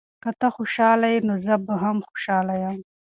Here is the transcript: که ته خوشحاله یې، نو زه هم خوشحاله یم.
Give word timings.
که 0.23 0.29
ته 0.39 0.47
خوشحاله 0.55 1.07
یې، 1.13 1.19
نو 1.27 1.33
زه 1.45 1.53
هم 1.83 1.97
خوشحاله 2.09 2.55
یم. 2.63 2.77